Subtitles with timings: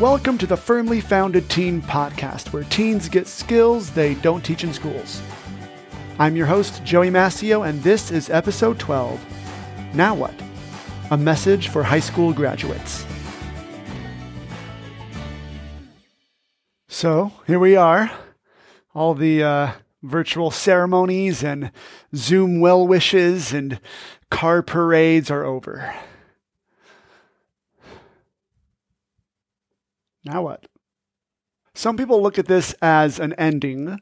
[0.00, 4.72] Welcome to the Firmly Founded Teen Podcast, where teens get skills they don't teach in
[4.72, 5.20] schools.
[6.20, 10.34] I'm your host, Joey Mascio, and this is episode 12 Now What?
[11.10, 13.04] A message for high school graduates.
[16.86, 18.12] So, here we are.
[18.94, 21.72] All the uh, virtual ceremonies and
[22.14, 23.80] Zoom well wishes and
[24.30, 25.92] car parades are over.
[30.24, 30.66] Now what?
[31.74, 33.98] Some people look at this as an ending,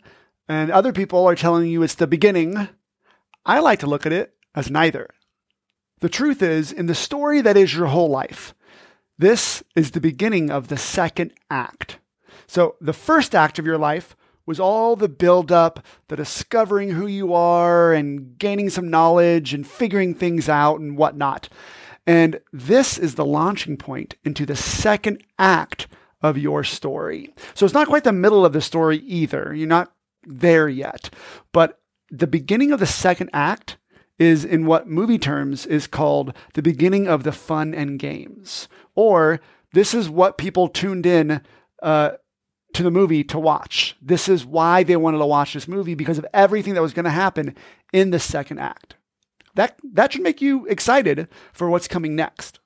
[0.49, 2.69] and other people are telling you it's the beginning.
[3.45, 5.09] I like to look at it as neither.
[6.01, 8.55] The truth is, in the story that is your whole life,
[9.19, 11.99] this is the beginning of the second act.
[12.47, 17.07] So, the first act of your life was all the build up, the discovering who
[17.07, 21.49] you are and gaining some knowledge and figuring things out and whatnot.
[22.07, 25.87] And this is the launching point into the second act
[26.23, 27.33] of your story.
[27.55, 29.55] So it's not quite the middle of the story either.
[29.55, 29.93] You're not
[30.25, 31.11] there yet.
[31.53, 33.77] But the beginning of the second act
[34.19, 38.69] is in what movie terms is called the beginning of the fun and games.
[38.95, 39.41] Or
[39.73, 41.41] this is what people tuned in
[41.83, 42.13] uh,
[42.73, 43.97] to the movie to watch.
[44.03, 47.05] This is why they wanted to watch this movie because of everything that was going
[47.05, 47.55] to happen
[47.93, 48.97] in the second act.
[49.55, 52.59] That, that should make you excited for what's coming next.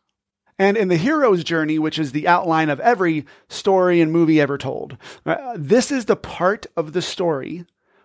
[0.58, 4.58] And in the hero's journey, which is the outline of every story and movie ever
[4.58, 7.64] told, uh, this is the part of the story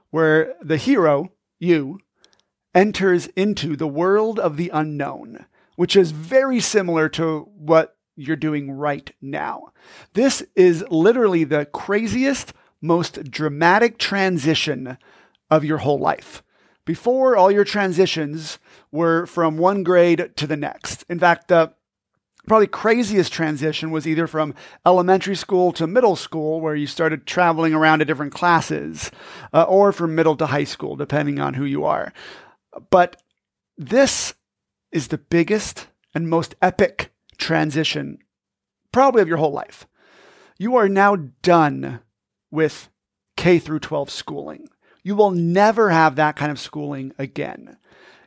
[0.09, 1.99] where the hero, you,
[2.73, 8.71] enters into the world of the unknown, which is very similar to what you're doing
[8.71, 9.69] right now.
[10.13, 14.97] This is literally the craziest, most dramatic transition
[15.49, 16.43] of your whole life.
[16.85, 18.59] Before, all your transitions
[18.91, 21.03] were from one grade to the next.
[21.09, 21.73] In fact, the
[22.47, 27.73] probably craziest transition was either from elementary school to middle school, where you started traveling
[27.73, 29.11] around to different classes,
[29.53, 32.13] uh, or from middle to high school, depending on who you are.
[32.89, 33.21] But
[33.77, 34.33] this
[34.91, 38.17] is the biggest and most epic transition,
[38.91, 39.85] probably of your whole life.
[40.57, 41.99] You are now done
[42.49, 42.89] with
[43.35, 44.69] K through 12 schooling.
[45.03, 47.77] You will never have that kind of schooling again.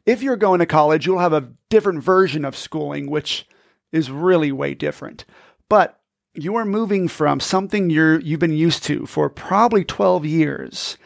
[0.06, 3.46] If you're going to college, you'll have a different version of schooling, which
[3.92, 5.24] is really way different.
[5.68, 6.00] But
[6.34, 10.96] you are moving from something you're you've been used to for probably 12 years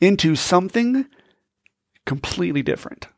[0.00, 1.06] into something
[2.04, 3.08] completely different.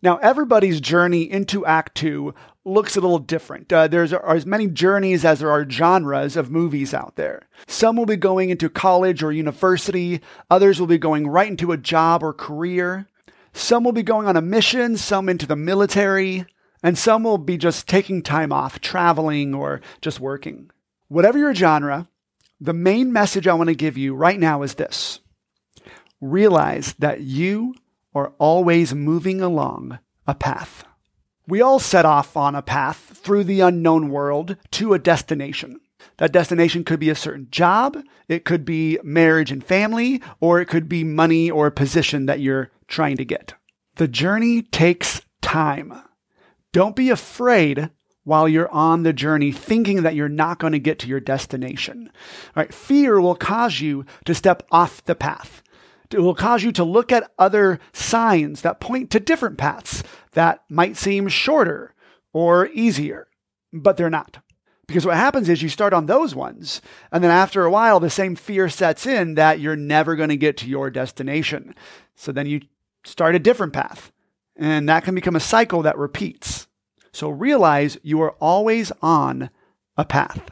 [0.00, 2.34] Now, everybody's journey into Act Two
[2.64, 3.72] looks a little different.
[3.72, 7.48] Uh, there's are as many journeys as there are genres of movies out there.
[7.66, 11.76] Some will be going into college or university, others will be going right into a
[11.76, 13.08] job or career.
[13.52, 16.44] Some will be going on a mission, some into the military,
[16.82, 20.70] and some will be just taking time off, traveling, or just working.
[21.08, 22.08] Whatever your genre,
[22.60, 25.20] the main message I want to give you right now is this
[26.20, 27.74] realize that you
[28.14, 30.84] are always moving along a path.
[31.46, 35.80] We all set off on a path through the unknown world to a destination.
[36.18, 37.96] That destination could be a certain job,
[38.26, 42.40] it could be marriage and family, or it could be money or a position that
[42.40, 43.54] you're trying to get.
[43.96, 46.02] The journey takes time.
[46.72, 47.90] Don't be afraid
[48.24, 52.10] while you're on the journey thinking that you're not going to get to your destination.
[52.54, 55.62] All right, fear will cause you to step off the path.
[56.10, 60.02] It will cause you to look at other signs that point to different paths
[60.32, 61.94] that might seem shorter
[62.32, 63.28] or easier,
[63.72, 64.38] but they're not.
[64.86, 66.80] Because what happens is you start on those ones,
[67.12, 70.36] and then after a while, the same fear sets in that you're never going to
[70.36, 71.74] get to your destination.
[72.14, 72.62] So then you
[73.04, 74.10] start a different path.
[74.58, 76.66] And that can become a cycle that repeats.
[77.12, 79.50] So realize you are always on
[79.96, 80.50] a path.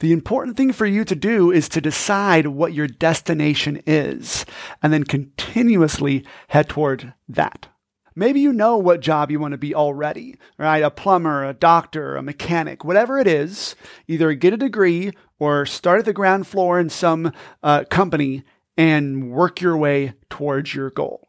[0.00, 4.44] The important thing for you to do is to decide what your destination is
[4.82, 7.68] and then continuously head toward that.
[8.14, 10.82] Maybe you know what job you want to be already, right?
[10.82, 13.74] A plumber, a doctor, a mechanic, whatever it is,
[14.08, 17.32] either get a degree or start at the ground floor in some
[17.62, 18.42] uh, company
[18.76, 21.28] and work your way towards your goal,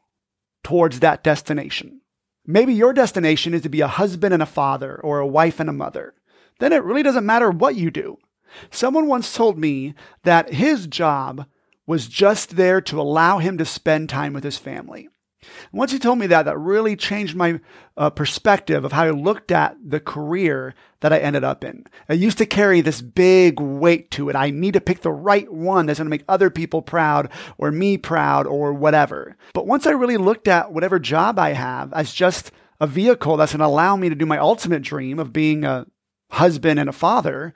[0.64, 2.02] towards that destination.
[2.46, 5.70] Maybe your destination is to be a husband and a father or a wife and
[5.70, 6.14] a mother.
[6.60, 8.18] Then it really doesn't matter what you do.
[8.70, 9.94] Someone once told me
[10.24, 11.46] that his job
[11.88, 15.10] was just there to allow him to spend time with his family.
[15.72, 17.60] Once he told me that, that really changed my
[17.98, 21.86] uh, perspective of how I looked at the career that I ended up in.
[22.08, 24.36] I used to carry this big weight to it.
[24.36, 27.72] I need to pick the right one that's going to make other people proud or
[27.72, 29.36] me proud or whatever.
[29.54, 33.52] But once I really looked at whatever job I have as just a vehicle that's
[33.52, 35.86] going to allow me to do my ultimate dream of being a
[36.32, 37.54] husband and a father,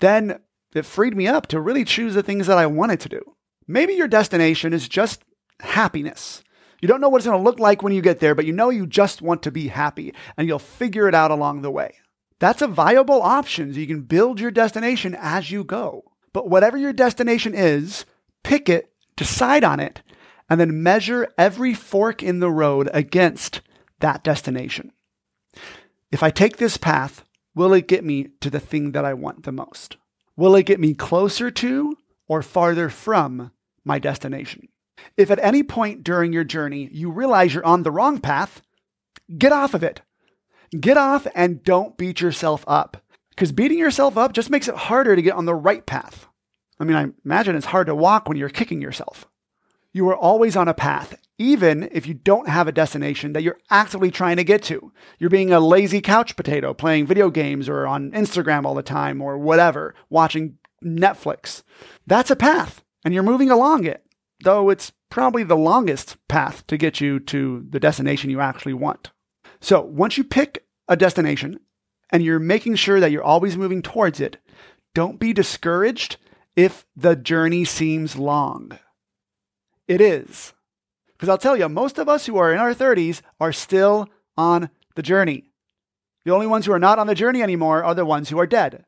[0.00, 0.38] then
[0.74, 3.36] it freed me up to really choose the things that I wanted to do.
[3.66, 5.24] Maybe your destination is just
[5.60, 6.42] happiness.
[6.82, 8.52] You don't know what it's going to look like when you get there, but you
[8.52, 11.94] know you just want to be happy and you'll figure it out along the way.
[12.40, 13.72] That's a viable option.
[13.72, 16.02] So you can build your destination as you go.
[16.32, 18.04] But whatever your destination is,
[18.42, 20.02] pick it, decide on it,
[20.50, 23.60] and then measure every fork in the road against
[24.00, 24.90] that destination.
[26.10, 27.24] If I take this path,
[27.54, 29.98] will it get me to the thing that I want the most?
[30.36, 31.96] Will it get me closer to
[32.26, 33.52] or farther from
[33.84, 34.66] my destination?
[35.16, 38.62] If at any point during your journey you realize you're on the wrong path,
[39.38, 40.00] get off of it.
[40.78, 42.96] Get off and don't beat yourself up.
[43.30, 46.26] Because beating yourself up just makes it harder to get on the right path.
[46.78, 49.26] I mean, I imagine it's hard to walk when you're kicking yourself.
[49.92, 53.58] You are always on a path, even if you don't have a destination that you're
[53.70, 54.92] actively trying to get to.
[55.18, 59.20] You're being a lazy couch potato playing video games or on Instagram all the time
[59.20, 61.62] or whatever, watching Netflix.
[62.06, 64.04] That's a path, and you're moving along it,
[64.42, 69.10] though it's probably the longest path to get you to the destination you actually want.
[69.60, 71.60] So once you pick a destination
[72.10, 74.38] and you're making sure that you're always moving towards it,
[74.94, 76.16] don't be discouraged
[76.56, 78.78] if the journey seems long.
[79.88, 80.52] It is.
[81.12, 84.70] Because I'll tell you, most of us who are in our 30s are still on
[84.96, 85.44] the journey.
[86.24, 88.46] The only ones who are not on the journey anymore are the ones who are
[88.46, 88.84] dead.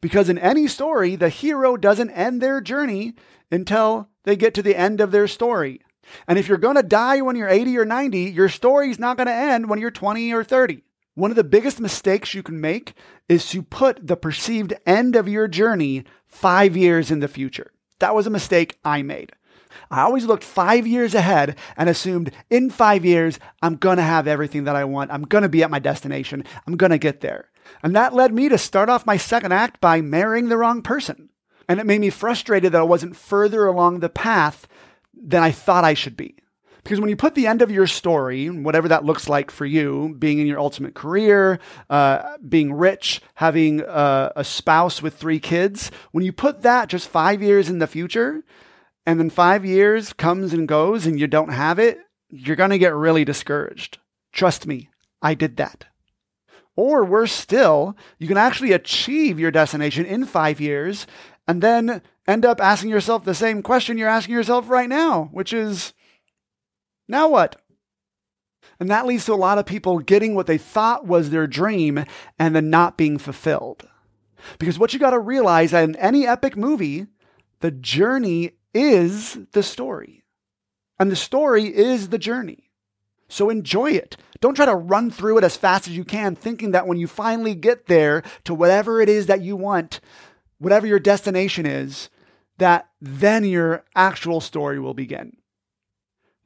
[0.00, 3.14] Because in any story, the hero doesn't end their journey
[3.50, 5.80] until they get to the end of their story.
[6.26, 9.26] And if you're going to die when you're 80 or 90, your story's not going
[9.26, 10.82] to end when you're 20 or 30.
[11.14, 12.92] One of the biggest mistakes you can make
[13.28, 17.72] is to put the perceived end of your journey five years in the future.
[18.00, 19.32] That was a mistake I made.
[19.90, 24.28] I always looked five years ahead and assumed in five years, I'm going to have
[24.28, 25.10] everything that I want.
[25.10, 26.44] I'm going to be at my destination.
[26.66, 27.48] I'm going to get there.
[27.82, 31.30] And that led me to start off my second act by marrying the wrong person.
[31.68, 34.66] And it made me frustrated that I wasn't further along the path
[35.14, 36.34] than I thought I should be.
[36.82, 40.16] Because when you put the end of your story, whatever that looks like for you,
[40.18, 41.58] being in your ultimate career,
[41.90, 47.08] uh, being rich, having uh, a spouse with three kids, when you put that just
[47.08, 48.42] five years in the future,
[49.04, 51.98] and then five years comes and goes and you don't have it,
[52.30, 53.98] you're going to get really discouraged.
[54.32, 54.88] Trust me,
[55.20, 55.84] I did that.
[56.76, 61.06] Or worse still, you can actually achieve your destination in five years
[61.48, 65.54] and then end up asking yourself the same question you're asking yourself right now, which
[65.54, 65.94] is,
[67.08, 67.56] now what?
[68.78, 72.04] And that leads to a lot of people getting what they thought was their dream
[72.38, 73.88] and then not being fulfilled.
[74.58, 77.06] Because what you got to realize in any epic movie,
[77.60, 80.22] the journey is the story.
[81.00, 82.70] And the story is the journey.
[83.28, 84.16] So enjoy it.
[84.40, 87.06] Don't try to run through it as fast as you can, thinking that when you
[87.06, 90.00] finally get there to whatever it is that you want,
[90.58, 92.10] whatever your destination is,
[92.58, 95.36] that then your actual story will begin.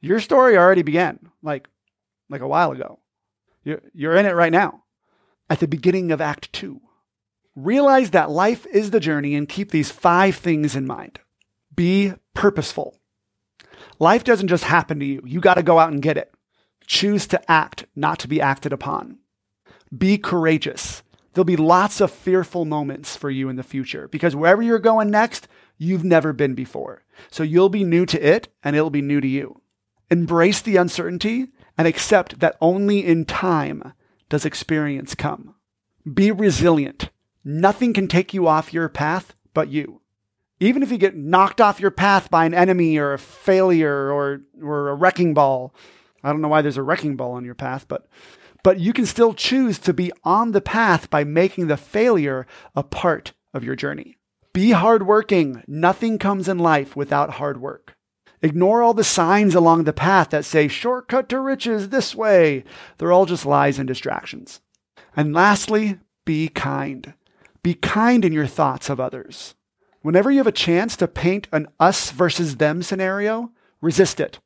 [0.01, 1.67] Your story already began, like,
[2.29, 2.99] like a while ago.
[3.63, 4.83] You're, you're in it right now,
[5.49, 6.81] at the beginning of Act Two.
[7.55, 11.19] Realize that life is the journey and keep these five things in mind.
[11.73, 12.99] Be purposeful.
[13.99, 15.21] Life doesn't just happen to you.
[15.25, 16.33] You got to go out and get it.
[16.85, 19.19] Choose to act, not to be acted upon.
[19.95, 21.03] Be courageous.
[21.33, 25.09] There'll be lots of fearful moments for you in the future because wherever you're going
[25.09, 25.47] next,
[25.77, 27.03] you've never been before.
[27.31, 29.61] So you'll be new to it and it'll be new to you.
[30.11, 31.47] Embrace the uncertainty
[31.77, 33.93] and accept that only in time
[34.29, 35.55] does experience come.
[36.11, 37.09] Be resilient.
[37.43, 40.01] Nothing can take you off your path but you
[40.63, 44.41] even if you get knocked off your path by an enemy or a failure or,
[44.61, 45.73] or a wrecking ball,
[46.23, 48.07] I don't know why there's a wrecking ball on your path, but
[48.63, 52.83] but you can still choose to be on the path by making the failure a
[52.83, 54.17] part of your journey.
[54.53, 55.63] Be hardworking.
[55.67, 57.95] Nothing comes in life without hard work.
[58.41, 62.63] Ignore all the signs along the path that say shortcut to riches this way.
[62.97, 64.61] They're all just lies and distractions.
[65.15, 67.13] And lastly, be kind.
[67.63, 69.55] Be kind in your thoughts of others.
[70.01, 73.51] Whenever you have a chance to paint an us versus them scenario,
[73.81, 74.39] resist it.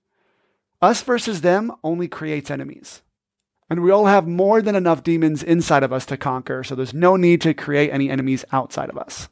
[0.82, 3.02] Us versus them only creates enemies.
[3.70, 6.94] And we all have more than enough demons inside of us to conquer, so there's
[6.94, 9.28] no need to create any enemies outside of us.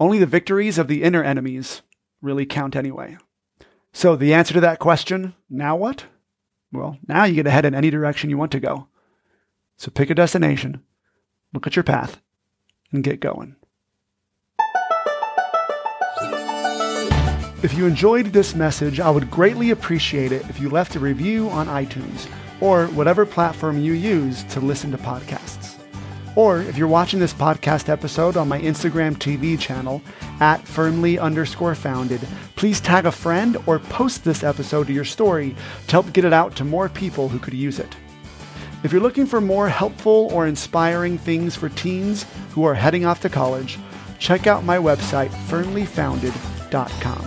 [0.00, 1.82] Only the victories of the inner enemies
[2.22, 3.18] really count anyway.
[3.92, 6.06] So, the answer to that question now what?
[6.72, 8.88] Well, now you get to head in any direction you want to go.
[9.76, 10.82] So, pick a destination,
[11.52, 12.20] look at your path,
[12.90, 13.56] and get going.
[17.62, 21.48] If you enjoyed this message, I would greatly appreciate it if you left a review
[21.50, 22.28] on iTunes
[22.60, 25.78] or whatever platform you use to listen to podcasts.
[26.36, 30.02] Or if you're watching this podcast episode on my Instagram TV channel
[30.40, 35.54] at firmly underscore founded, please tag a friend or post this episode to your story
[35.86, 37.96] to help get it out to more people who could use it.
[38.82, 43.20] If you're looking for more helpful or inspiring things for teens who are heading off
[43.20, 43.78] to college,
[44.18, 47.23] check out my website, firmlyfounded.com.